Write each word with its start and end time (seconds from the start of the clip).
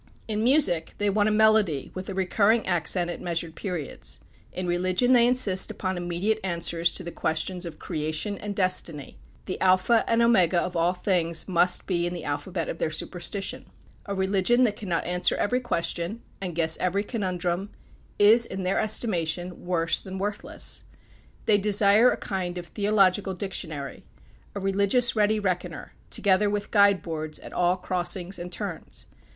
In 0.27 0.43
music 0.43 0.95
they 0.97 1.11
want 1.11 1.29
a 1.29 1.31
melody 1.31 1.91
with 1.93 2.09
a 2.09 2.15
recurring 2.15 2.65
accent 2.65 3.11
at 3.11 3.21
measured 3.21 3.53
periods. 3.53 4.19
In 4.51 4.65
religion 4.65 5.13
they 5.13 5.27
insist 5.27 5.69
upon 5.69 5.95
immediate 5.95 6.39
answers 6.43 6.91
to 6.93 7.03
the 7.03 7.11
questions 7.11 7.67
of 7.67 7.77
creation 7.77 8.35
and 8.39 8.55
destiny. 8.55 9.19
The 9.45 9.61
alpha 9.61 10.03
and 10.07 10.23
omega 10.23 10.59
of 10.59 10.75
all 10.75 10.93
things 10.93 11.47
must 11.47 11.85
be 11.85 12.07
in 12.07 12.15
the 12.15 12.23
alphabet 12.23 12.67
of 12.67 12.79
their 12.79 12.89
superstition. 12.89 13.67
A 14.07 14.15
religion 14.15 14.63
that 14.63 14.75
cannot 14.75 15.05
answer 15.05 15.35
every 15.35 15.59
question, 15.59 16.23
and 16.41 16.55
guess 16.55 16.79
every 16.79 17.03
conundrum 17.03 17.69
is, 18.17 18.47
in 18.47 18.63
their 18.63 18.79
estimation, 18.79 19.67
worse 19.67 20.01
than 20.01 20.17
worthless. 20.17 20.83
They 21.45 21.59
desire 21.59 22.09
a 22.09 22.17
kind 22.17 22.57
of 22.57 22.65
theological 22.65 23.35
dictionary 23.35 24.03
a 24.55 24.59
religious 24.59 25.15
ready 25.15 25.39
reckoner, 25.39 25.93
together 26.09 26.49
with 26.49 26.71
guide 26.71 27.03
boards 27.03 27.37
at 27.39 27.53
all 27.53 27.77
crossings 27.77 28.39
and 28.39 28.51
turns. 28.51 29.05